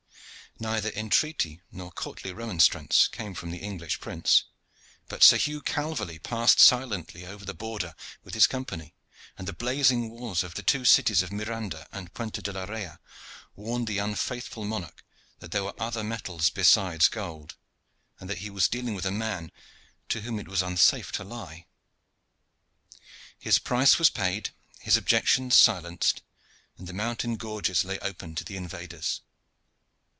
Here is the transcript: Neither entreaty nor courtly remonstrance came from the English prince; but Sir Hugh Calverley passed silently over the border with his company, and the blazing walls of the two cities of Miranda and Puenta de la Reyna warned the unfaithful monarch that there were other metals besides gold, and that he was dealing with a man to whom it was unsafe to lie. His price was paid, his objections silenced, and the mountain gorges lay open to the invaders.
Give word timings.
Neither 0.59 0.89
entreaty 0.91 1.59
nor 1.71 1.91
courtly 1.91 2.31
remonstrance 2.33 3.07
came 3.07 3.33
from 3.33 3.49
the 3.49 3.63
English 3.63 3.99
prince; 3.99 4.43
but 5.09 5.23
Sir 5.23 5.37
Hugh 5.37 5.59
Calverley 5.59 6.19
passed 6.19 6.59
silently 6.59 7.25
over 7.25 7.43
the 7.45 7.55
border 7.55 7.95
with 8.23 8.35
his 8.35 8.45
company, 8.45 8.93
and 9.39 9.47
the 9.47 9.53
blazing 9.53 10.11
walls 10.11 10.43
of 10.43 10.53
the 10.53 10.61
two 10.61 10.85
cities 10.85 11.23
of 11.23 11.31
Miranda 11.31 11.87
and 11.91 12.13
Puenta 12.13 12.43
de 12.43 12.53
la 12.53 12.65
Reyna 12.65 12.99
warned 13.55 13.87
the 13.87 13.97
unfaithful 13.97 14.63
monarch 14.63 15.03
that 15.39 15.49
there 15.49 15.63
were 15.63 15.73
other 15.81 16.03
metals 16.03 16.51
besides 16.51 17.07
gold, 17.07 17.55
and 18.19 18.29
that 18.29 18.39
he 18.39 18.51
was 18.51 18.67
dealing 18.69 18.93
with 18.93 19.05
a 19.07 19.11
man 19.11 19.51
to 20.09 20.21
whom 20.21 20.37
it 20.37 20.47
was 20.47 20.61
unsafe 20.61 21.11
to 21.13 21.23
lie. 21.23 21.65
His 23.39 23.57
price 23.57 23.97
was 23.97 24.11
paid, 24.11 24.51
his 24.79 24.95
objections 24.95 25.55
silenced, 25.55 26.21
and 26.77 26.85
the 26.85 26.93
mountain 26.93 27.35
gorges 27.37 27.83
lay 27.83 27.97
open 27.99 28.35
to 28.35 28.43
the 28.45 28.57
invaders. 28.57 29.21